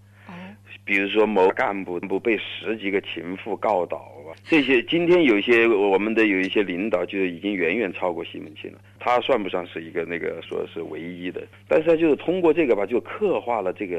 [0.84, 13.98] 哦，比如说某干部不被十几个情妇告倒啊，这些今天有一些我们的有一些领导就是已经远远超过西门庆了，他算不上是一个那个说是唯一的，但是他就是通过这个吧，就刻画了这个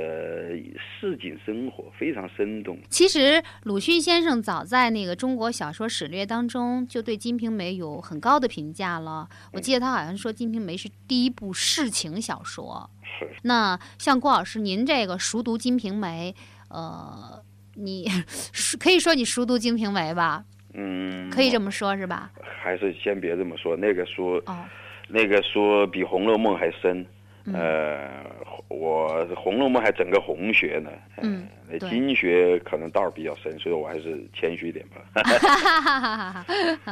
[1.01, 2.79] 市井生活，非常生动。
[2.89, 9.29] 其实鲁迅先生早在那个《中国小说史略》当中就对《金瓶梅》有很高的评价了。
[9.53, 12.91] 我记得他好像说《金瓶梅》是第一部世情小说。
[13.03, 16.35] 是那像郭老师您这个熟读《金瓶梅》，
[16.75, 17.43] 呃，
[17.75, 18.07] 你
[18.81, 20.45] 可以说你熟读《金瓶梅》吧？
[20.75, 22.31] 嗯，可以这么说，是吧？
[22.63, 24.65] 还是先别这么说，那个书哦，
[25.09, 27.07] 那个书比《红楼梦》还深。
[27.47, 28.25] 嗯呃，
[28.69, 36.43] 我《红楼梦》还整个红学呢，嗯那对经学可能道儿比较深，所以我还是谦虚一点吧。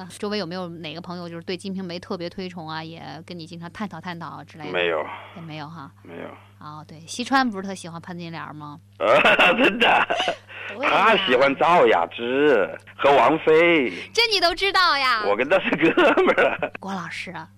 [0.18, 2.84] 周围有没有哪个朋友就是对《金瓶梅》特别推崇啊？
[2.84, 4.72] 也跟你经常探讨探讨之类的？
[4.72, 5.02] 没有，
[5.36, 5.90] 也没有哈。
[6.02, 6.28] 没有，
[6.62, 8.78] 哦，对，西川不是特喜欢潘金莲吗？
[8.98, 9.04] 啊，
[9.58, 9.88] 真的，
[10.80, 15.24] 他喜欢赵雅芝和王菲，这你都知道呀？
[15.26, 16.70] 我跟他是哥们儿啊。
[16.78, 17.48] 郭老师，啊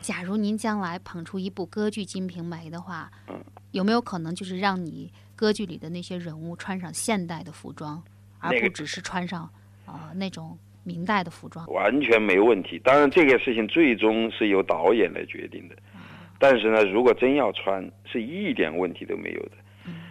[0.00, 8.02] 假如您将来捧出一部歌剧《金瓶梅》的话，嗯有没有可能就是让你歌剧里的那些人物穿上现代的服装，
[8.38, 9.50] 而不只是穿上
[9.84, 11.66] 呃那种明代的服装？
[11.66, 12.78] 完全没问题。
[12.78, 15.76] 当然，这个事情最终是由导演来决定的。
[16.38, 19.52] 但是呢，如果真要穿，是一点问题都没有的。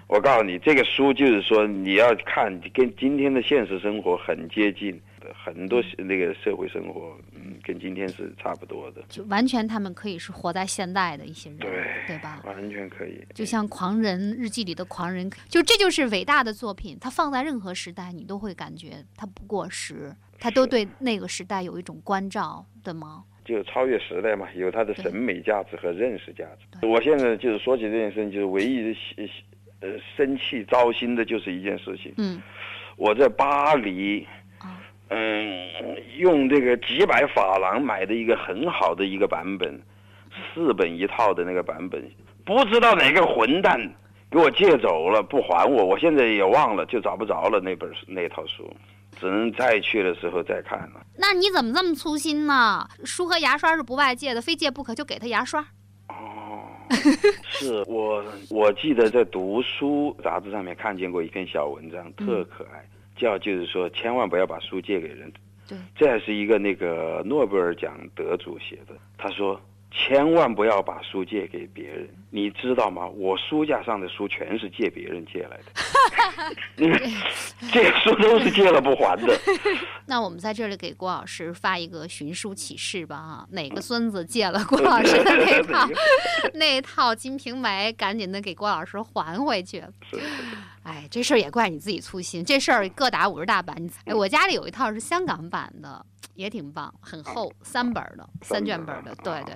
[0.08, 11.70] 我告诉你，这个书就是说你要看，跟今天的现实生活很接近的，很多那个社会生活，嗯，跟今天是差不多的，就完全他们可以是活在现代的一些人，对
[12.06, 12.40] 对吧？
[12.46, 13.20] 完全可以。
[13.34, 16.96] 就像《狂人日记》里的狂人，就这就是伟大的作品。
[17.02, 23.24] 它放在任何时代，你都会感觉它不过时，它都对那个时代有一种关照，对吗？
[23.46, 26.86] 就超越时代嘛，有它的审美价值和认识价值。
[26.86, 29.00] 我现在就是说起这件事情，就是唯一的
[29.82, 32.42] 呃生气糟心的就是一件事情，嗯，
[32.98, 34.26] 我在巴黎
[34.58, 35.70] 啊，嗯，
[36.18, 39.80] 用这个几百法郎买的一个很好的一个版本，
[40.54, 42.04] 四本一套的那个版本，
[42.44, 43.80] 不知道哪个混蛋
[44.32, 48.76] 给我借走了，不还我，我现在也忘了，就找不着了那本那套书，
[49.20, 51.06] 只能再去的时候再看了。
[51.18, 52.88] 那你怎么这么粗心呢？
[53.04, 55.62] 书和牙刷是不外借的，非借不可，就给他牙刷。
[56.10, 56.68] 哦，
[57.44, 62.86] 是 我我记得在读书杂志上面看见过一篇小文章，特可爱，
[63.16, 65.32] 叫就是说千万不要把书借给人。
[65.68, 68.94] 对，这还是一个那个诺贝尔奖得主写的。
[69.18, 69.60] 他说，
[69.90, 73.08] 千万不要把书借给别人，你知道吗？
[73.08, 75.72] 我书架上的书全是借别人借来的，
[77.72, 79.38] 借书都是借了不还的。
[80.06, 83.48] 那我们在这里给郭老师发一个寻书启事吧啊！
[83.52, 85.90] 哪个孙子借了郭老师的那套
[86.54, 89.84] 那套《金瓶梅》，赶紧的给郭老师还回去。
[90.84, 93.76] 哎，这事儿也怪你自己粗心，这事儿各打五十大板。
[94.06, 99.56] 哎，我家里有一套是香港版的，也挺棒，很厚，三本的，三卷本的，对对。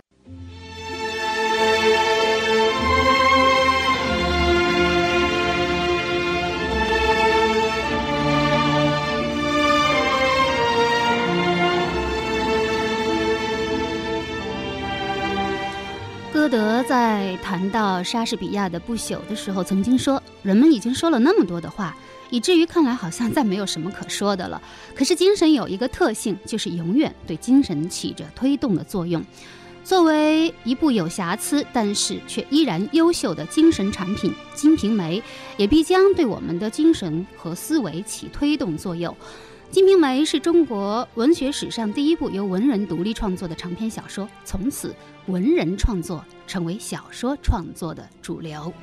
[16.40, 21.94] 歌德在谈到莎士比亚的《不朽》的时候，曾经说：“人们已经说了那么多的话，
[22.30, 24.62] 以至于看来好像再没有什么可说的了。
[24.96, 29.22] 可是精神有一个特性，就是永远对精神起着推动的作用。
[29.84, 35.20] 作为一部有瑕疵，但是却依然优秀的精神产品，《金瓶梅》
[35.58, 39.14] 也必将对我们的精神和思维起推动作用。”
[39.72, 44.96] 《金瓶梅》是中国文学史上第一部由文人独立创作的长篇小说，从此
[45.30, 48.74] 文人创作成为小说创作的主流。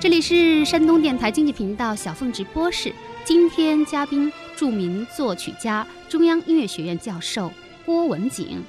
[0.00, 2.92] 这里是山东电台经济频道小凤直播室，
[3.24, 7.50] 今天嘉宾著名作曲家、中央音乐学院教授
[7.84, 8.62] 郭文景。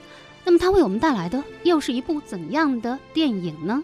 [0.43, 3.83] 那么他为我们带来的又是一部怎样的电影呢？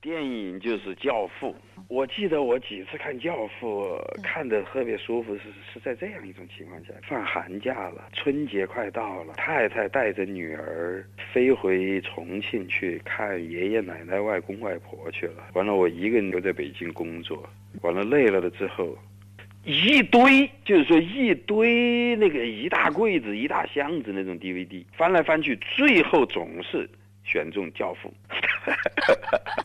[0.00, 1.46] 电影就是《教父》。
[1.92, 3.82] 我记得我几次看《教父》，
[4.22, 15.44] 看的特别舒服，是是在这样一种情况下：放寒假了，春节快到了，太太带着女儿飞回重庆去看爷爷奶奶、外公外婆去了。
[15.52, 17.46] 完了，我一个人留在北京工作。
[17.82, 18.96] 完了，累了了之后，
[19.66, 26.88] 一堆就是说一堆那个一大柜子、一大箱子那种 DVD，翻来翻去，最后总是
[27.24, 28.12] 选中《教父》。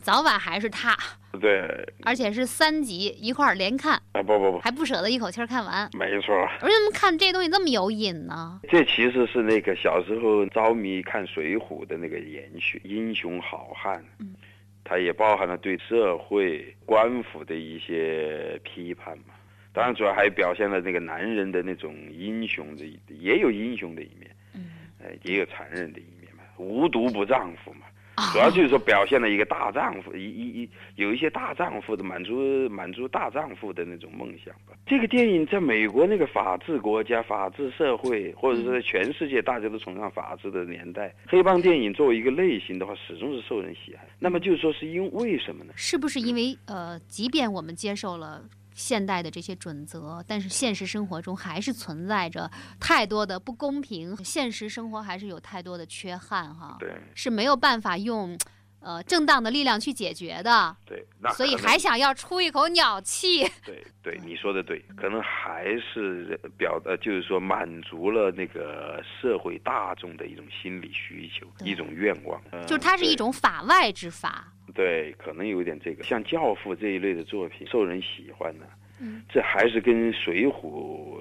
[0.00, 0.96] 早晚还是他，
[1.40, 4.22] 对，而且是三集一块儿连看啊！
[4.22, 6.34] 不不不，还不舍得一口气看完，没错。
[6.62, 8.60] 为什么看这东西这么有瘾呢？
[8.70, 14.34] 这其实是那个小时候着迷看《水浒》的那个延续，英雄好汉，嗯，
[14.82, 19.34] 它也包含了对社会官府的一些批判嘛。
[19.74, 26.17] 当然，主要还表现了那个男人的那种英雄的，也有英雄的一面，嗯，呃，也有残忍的一面嘛，
[26.58, 27.86] 无毒不丈夫嘛。
[28.32, 34.76] 主要就是说表现了一个大丈夫，一一一有一些大丈夫的满足满足大丈夫的那种梦想吧。
[34.84, 44.04] 这个电影在美国那个法治国家、法治社会，或者说在全世界大家都崇尚法治的年代，黑帮电影作为一个类型的话，始终是受人喜爱。
[44.18, 45.72] 那么就是说，是因为什么呢？
[45.76, 48.42] 是不是因为呃，即便我们接受了？
[48.78, 52.48] 现代的这些准则，但是现实生活中还是存在着
[52.78, 58.38] 太多的不公平，现实生活还是有太多的缺憾，哈，对，是没有办法用，
[58.78, 74.52] 呃，正当的力量去解决的，对，那所以还想要出一口鸟气， 对对，你说的对，可能还是表呃，就是说满足了那个社会大众的一种心理需求，一种愿望，就是它是一种法外之法。
[74.74, 78.66] 对，可能有点这个，像《教父》这一类的作品受人喜欢呢，
[79.00, 80.52] 嗯，这还是跟《水浒》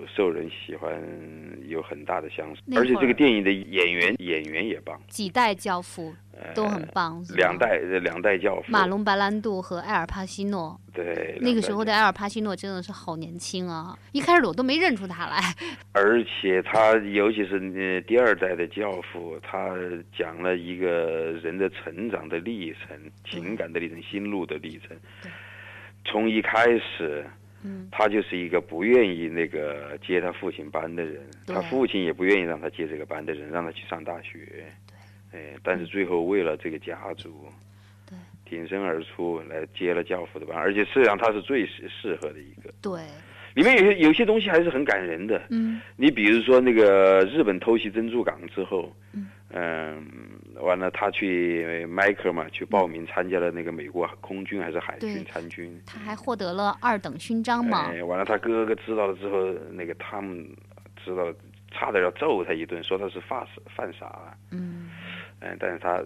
[0.08, 1.00] 受人喜欢
[1.68, 6.12] 有很大的相似，而且这个电影的演员演员也棒，几代教父
[6.56, 15.38] 都很棒，两代两代教父，马龙白兰度和埃尔帕西诺，对，那个时候的埃尔帕西诺真的是好年轻啊，一开始我都没认出他来，
[15.92, 19.76] 而且他尤其是呃第二代的教父，他
[20.18, 22.98] 讲了一个人的成长的历程，
[23.30, 24.98] 情感的历程，心路的历程，
[26.06, 27.24] 从一开始。
[27.91, 34.39] 他就是一个不愿意那个接他父亲班的人，他父亲也不愿意让他接这个班的人，让他去上大学。
[35.32, 37.47] 对，哎，但是最后为了这个家族，
[38.09, 42.74] 对，挺身而出来接了教父的班，而且实际上他是最适适合的一个。
[42.82, 43.01] 对，
[43.53, 45.41] 里面有些有些东西还是很感人的。
[45.49, 49.28] 嗯，你比如说那个日本偷袭珍珠港之后，嗯。
[49.50, 50.06] 嗯，
[50.56, 57.89] 完了，他去迈克嘛，去报名参加了那个美国空军还是海军参军，他还获得了二等勋章嘛。
[57.89, 60.45] 哎，完了，他哥哥知道了之后，那个他们
[61.04, 61.34] 知道，
[61.72, 64.38] 差点要揍他一顿，说他是犯犯傻。
[64.52, 64.89] 嗯，
[65.39, 66.04] 嗯，但是他，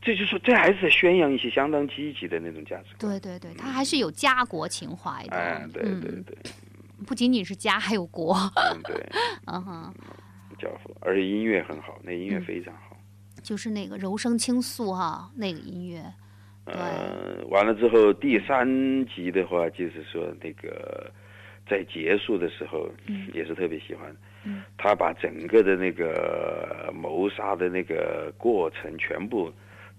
[0.00, 3.18] 这就是这还是在宣扬一些相当积极的那种价值观。
[3.18, 5.36] 对对对，他还是有家国情怀的。
[5.36, 6.36] 嗯，对对对，
[7.04, 8.32] 不仅仅是家，还有国。
[8.54, 8.94] 嗯，对，
[9.46, 9.94] 嗯哼。
[11.00, 12.96] 而且音乐很好，那音乐非常好，
[13.42, 16.02] 就是那个柔声倾诉哈，那个音乐。
[16.66, 18.66] 嗯，完了之后第三
[19.06, 21.10] 集的话，就是说那个
[21.68, 22.88] 在结束的时候，
[23.34, 24.10] 也是特别喜欢。
[24.46, 29.50] 嗯他把整个的那个谋杀的那个过程全部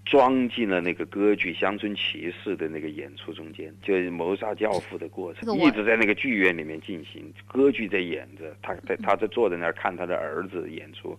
[0.05, 11.17] 装进了那个歌剧《乡村骑士》的那个演出中间，就是谋杀教父的过程，一直在那个剧院里面进行，歌剧在演着，他在他在坐在那儿看他的儿子演出。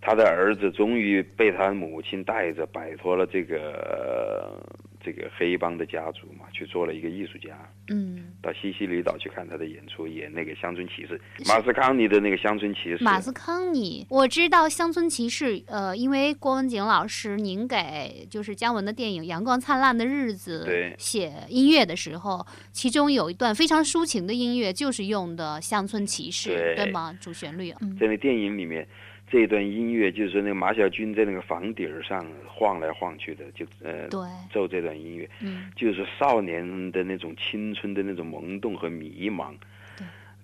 [0.00, 4.62] 他的儿子终于被他母亲带着摆脱了这个
[5.04, 7.50] 这个黑帮的家族嘛，去做了一个艺术家。
[7.88, 12.98] 嗯，到西西里岛去看他的演出，演那个乡村骑士，马斯康尼的那个乡村骑士。
[13.02, 15.62] 马斯康尼，我知道乡村骑士。
[15.66, 20.66] 呃，因为郭文景老师，您给就是姜文的电影《阳光灿烂的日子》
[20.98, 27.16] 写音乐的时候，其中有一段非常抒情的音乐，就是用的乡村骑士，对吗？
[27.20, 27.70] 主旋律。
[27.80, 28.86] 嗯在那电影里面。
[29.34, 34.06] 这段音乐就是说，那个马小军在那个房顶上晃来晃去的，就呃
[34.52, 39.52] 奏这段音乐，嗯，就是少年的那种青春的那种萌动和迷茫，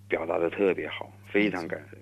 [0.09, 2.01] 表达的特别好，非常感人。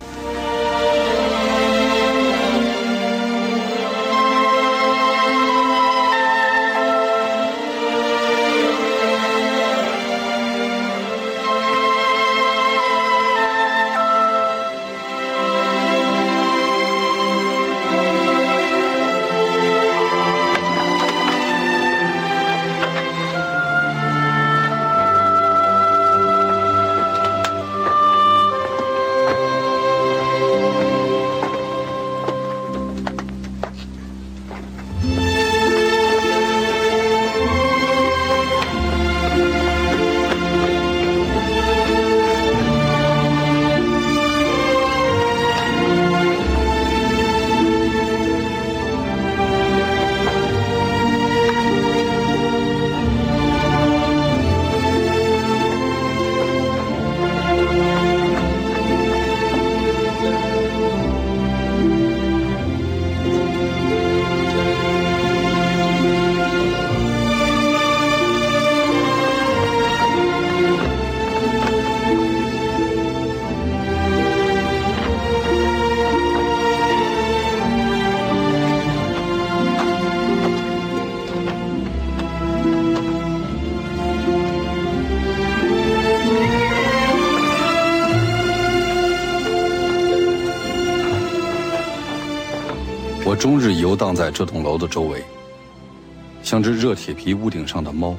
[93.98, 95.22] 荡在这栋楼的周围，
[96.42, 98.16] 像只热铁皮屋顶上的猫，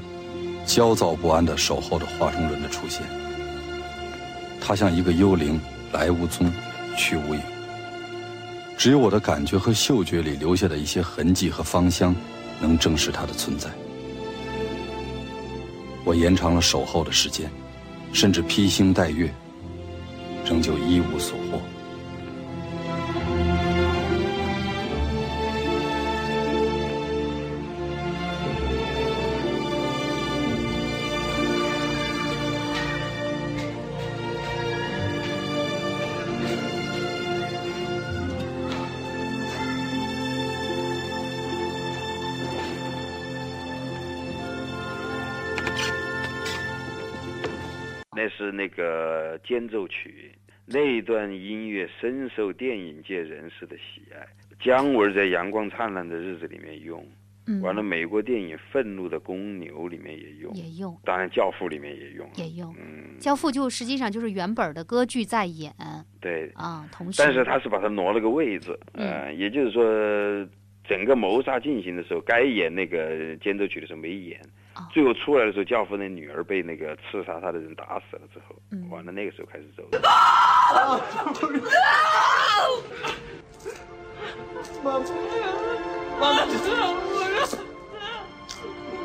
[0.65, 3.01] 焦躁不安地守候着华中人的出现。
[4.59, 5.59] 它像一个幽灵，
[5.93, 6.51] 来无踪，
[6.97, 7.41] 去无影。
[8.77, 12.13] 只有我的感觉和嗅觉里留下的一些痕迹和芳香，
[12.59, 13.69] 能证实它的存在。
[16.03, 17.49] 我延长了守候的时间，
[18.11, 19.33] 甚至披星戴月，
[20.45, 21.38] 仍旧一无所
[48.19, 50.29] 那是那个间奏曲，
[50.65, 54.27] 那一段音乐深受电影界人士的喜爱。
[54.59, 57.01] 姜文在《阳光灿烂的日子》里面用，
[57.61, 60.93] 完了美国电影《愤怒的公牛》里面也用，也用。
[61.05, 62.75] 当然，《教父》里面也用，也用。
[62.77, 65.73] 嗯，《教父》就实际上就是原本的歌剧在演。
[66.19, 69.81] 对啊，同时，但是他是把它挪了个位置，嗯，也就是说，
[70.83, 74.37] 整个谋杀进行的时候，该演那个间奏曲的时候没演。
[74.91, 78.55] 最后出来的时候，教父那女儿被那个刺杀他的人打死了之后，
[78.89, 79.83] 完了那个时候开始走。
[84.83, 85.05] 妈妈，
[86.19, 86.45] 妈妈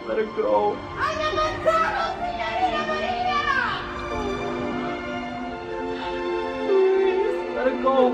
[0.06, 0.76] ，Let it go.
[7.56, 8.12] Let it go.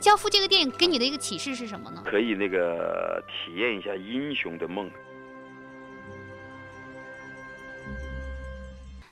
[0.00, 2.02] 教父》这个电影给你的一个启示是什么呢？
[2.06, 4.90] 可以那个体验一下英雄的梦。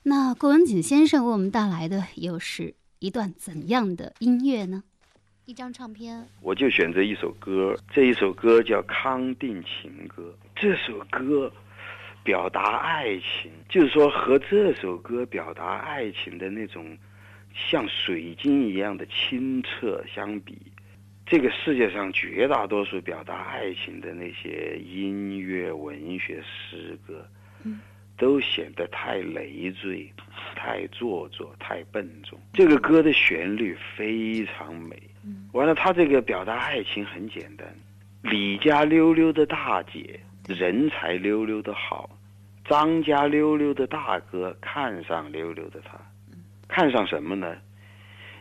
[0.03, 4.83] 那郭文景先生为我们带来的又是一段怎样的音乐呢？
[5.45, 10.35] 一张唱片，我就选择一首歌，这一首歌叫《康定情歌》。
[10.57, 11.53] 这首歌
[12.25, 16.97] 表达爱情，就是说和这首歌表达爱情的那种
[17.55, 20.57] 像水晶一样的清澈相比，
[21.29, 27.27] 这个世界上绝大多数表达爱情的那些音乐、文学、诗歌，
[27.65, 27.81] 嗯。
[28.17, 30.13] 都显得太累赘、
[30.57, 32.37] 太做作、太笨重。
[32.53, 35.01] 这个歌的旋律非常美，
[35.53, 37.65] 完了，他这个表达爱情很简单：
[38.23, 40.19] 李家溜溜的大姐
[40.49, 42.11] 人才溜溜的好，
[42.65, 45.97] 张家溜溜的大哥看上溜溜的他，
[46.67, 47.57] 看上什么呢？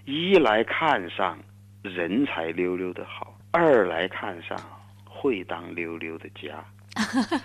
[0.06, 1.38] 一来看上
[1.82, 4.58] 人才溜溜的好，二来看上
[5.06, 6.64] 会当溜溜的家。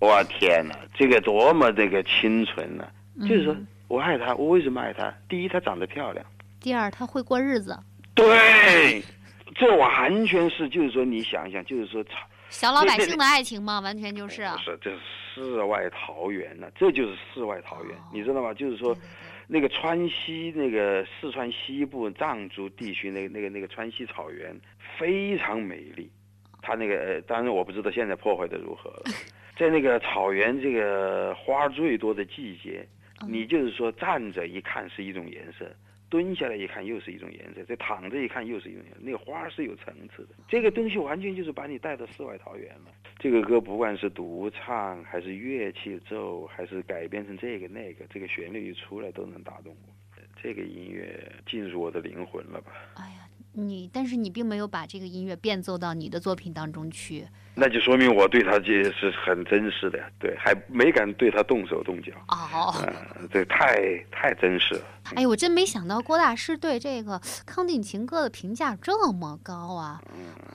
[0.00, 2.86] 我天哪，这个多么这个清纯呢？
[3.22, 3.56] 就是说
[3.88, 5.12] 我爱她，我为什么爱她？
[5.28, 6.24] 第一，她长得漂亮；
[6.60, 7.78] 第二，她会过日子。
[8.14, 9.02] 对，
[9.54, 12.04] 这完全是就是说，你想一想，就是说，
[12.48, 14.46] 小老百姓的爱情嘛，完全就是。
[14.48, 14.98] 不是，这是
[15.34, 18.52] 世外桃源呢，这就是世外桃源，你知道吗？
[18.54, 18.96] 就是说，
[19.46, 24.58] 那个川西那个四川西部藏族地区那个那个那个川西草原
[24.98, 26.10] 非常美丽，
[26.62, 29.02] 它那个当然我不知道现在破坏的如何了。
[29.56, 32.84] 在那个草原，这个花最多的季节，
[33.28, 35.64] 你就是说站着一看是一种颜色，
[36.14, 39.00] 蹲下来一看又是一种颜色，再躺着一看又是一种颜色。
[39.00, 42.92] 那个花是有层次的，这个东西完全就是把你带到世外桃源了。
[43.18, 50.22] 这个歌不管是独唱还是乐器奏，还是改编成这个那个，这个旋律一出来都能打动我。
[50.40, 52.70] 这个音乐进入我的灵魂了吧？
[52.94, 53.28] 哎呀。
[53.54, 62.12] 你，但是你并没有把这个音乐变奏到你的作品当中去，那就说明我对他这是很真实的呀，对，还没敢对他动手动脚。
[62.28, 63.76] 哦，呃，这太
[64.10, 64.82] 太真实了。
[65.14, 70.02] 哎，我真没想到郭大师对这个《康定情歌》的评价这么高啊！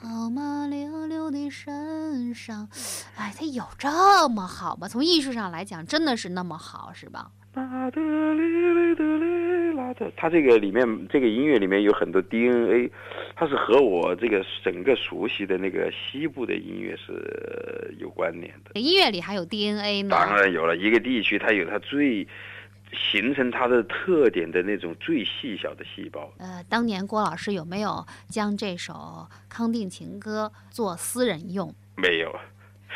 [0.02, 2.68] 好马溜溜的身上，
[3.16, 4.86] 哎，他有这么好吗？
[4.88, 7.30] 从艺术上来讲，真的是那么好，是吧？
[7.54, 12.90] 啦的哩哩的哩啦的，它这个里面这个音乐里面有很多 DNA，
[13.34, 18.80] 它是和我这个整个熟悉的那个西部的音乐是有关联的。
[18.80, 20.10] 音乐里还有 DNA 呢？
[20.10, 22.26] 当然有了，一个地区它有它最
[22.92, 26.32] 形成它的特点的那种最细小的细胞。
[26.38, 28.92] 呃，当年郭老师有没有将这首
[29.48, 31.74] 《康定情歌》做私人用？
[31.96, 32.32] 没有。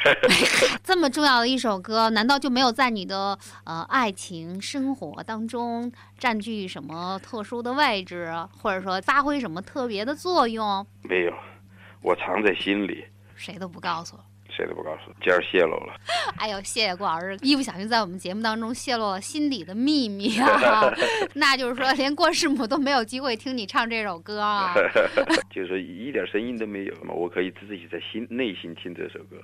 [0.84, 10.86] 这么重要的一首歌，难道就没有在你的呃爱情生活当中占据什么特殊的位置，或者说发挥什么特别的作用？
[11.02, 11.32] 没有，
[12.02, 14.18] 我藏在心里，谁都不告诉，
[14.50, 15.94] 谁都不告诉，今儿泄露了。
[16.36, 20.92] 哎呦，谢谢郭老师，一不小心在我们节目当中泄露了心底的秘密啊！
[21.34, 24.74] 那就是说，连郭师母都没有机会听你唱这首歌啊！
[25.50, 29.36] 就是说，一点声音都没有嘛，我可以自己在心内心听这首歌。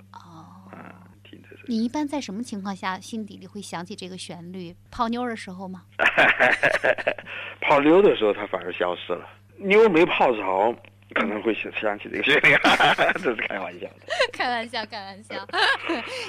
[1.70, 4.74] 你一般在什么情况下心底里会想起这个旋律？
[4.90, 5.82] 泡妞的时候吗？
[7.62, 9.24] 泡妞的时候，它反而消失了。
[9.56, 10.76] 妞没泡着，
[11.14, 12.56] 可能会想想起这个旋律。
[13.14, 14.00] 这是开玩笑的。
[14.36, 15.36] 开玩笑，开玩笑。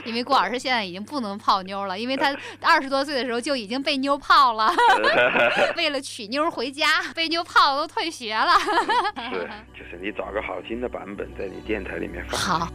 [0.05, 4.71] 因为郭老师现在已经不能泡妞了，因为他二十多岁的时候就已经被妞泡了。
[5.75, 6.85] 为了娶妞回家，
[7.15, 8.51] 被妞泡的都退学了。
[9.31, 12.39] 是，就是你找个好听的版本，在你电台里面放。
[12.39, 12.71] 好。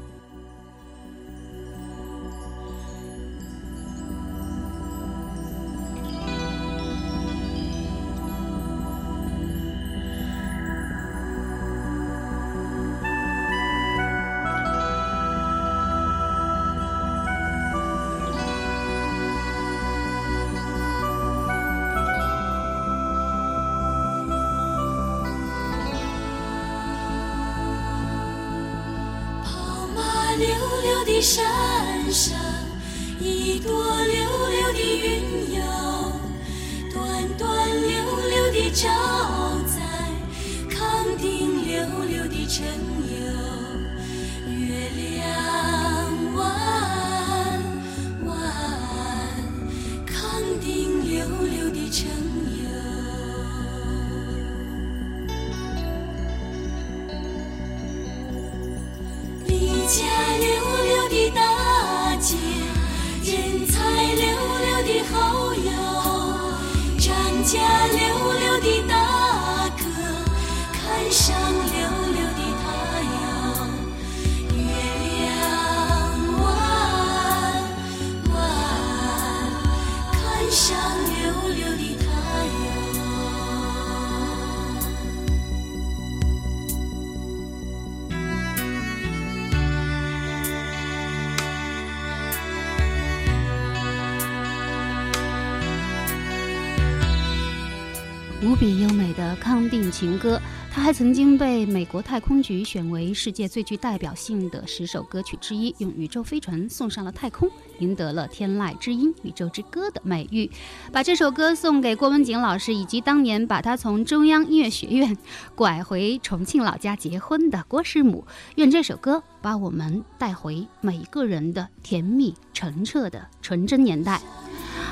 [99.17, 100.41] 的康定情歌。
[100.71, 110.51] 它还曾经被美国太空局选为世界最具代表性的十首歌曲之一，用宇宙飞船送上了太空，赢得了“天籁之音”“宇宙之歌”的美誉。
[110.93, 115.17] 把这首歌送给郭文景老师，以及当年把他从中央音乐学院
[115.55, 118.27] 拐回重庆老家结婚的郭师母。
[118.57, 124.21] 愿这首歌把我们带回每一个人的甜蜜澄澈的纯真年代。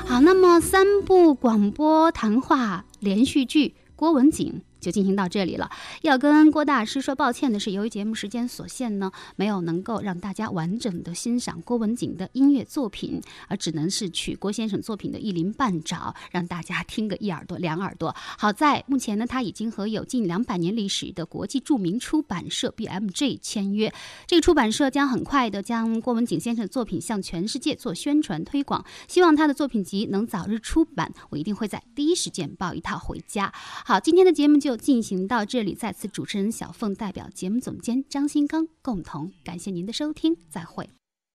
[0.07, 4.61] 好，那么三部广播谈话连续剧，郭文景。
[4.85, 5.67] 就进行到这里了。
[6.03, 18.15] 要跟郭大师说抱歉的是，由于节目时间所限呢，没有能够让大家完整的欣赏郭文景的音乐作品，而只能是取郭先生作品的一鳞半爪，让大家听个一耳朵两耳朵。
[18.37, 23.91] 好在目前呢，他已经和有近两百年历史的国际著名出版社 BMG 签约，
[24.27, 28.85] 这个出版社将很快的将郭文景先生的作品向全世界做宣传推广。
[29.07, 33.51] 希望他的作品集能早日出版，我一定会在第一时间抱一套回家。
[33.83, 34.74] 好，今天的节目就。
[34.75, 40.89] 进行到这里，再次主持人小凤代表节目总监张新刚共同感谢您的收听，再会。